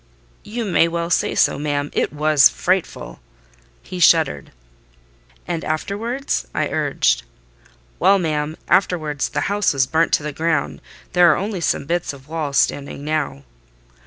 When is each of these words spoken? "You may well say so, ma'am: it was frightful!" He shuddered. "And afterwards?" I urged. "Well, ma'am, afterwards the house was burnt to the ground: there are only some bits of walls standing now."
"You 0.43 0.65
may 0.65 0.87
well 0.87 1.11
say 1.11 1.35
so, 1.35 1.59
ma'am: 1.59 1.91
it 1.93 2.11
was 2.11 2.49
frightful!" 2.49 3.19
He 3.83 3.99
shuddered. 3.99 4.51
"And 5.47 5.63
afterwards?" 5.63 6.47
I 6.55 6.69
urged. 6.69 7.21
"Well, 7.99 8.17
ma'am, 8.17 8.57
afterwards 8.67 9.29
the 9.29 9.41
house 9.41 9.73
was 9.73 9.85
burnt 9.85 10.11
to 10.13 10.23
the 10.23 10.33
ground: 10.33 10.81
there 11.13 11.31
are 11.31 11.37
only 11.37 11.61
some 11.61 11.85
bits 11.85 12.13
of 12.13 12.27
walls 12.27 12.57
standing 12.57 13.05
now." 13.05 13.43